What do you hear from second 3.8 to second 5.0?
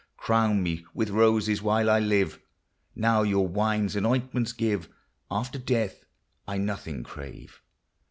and ointments give;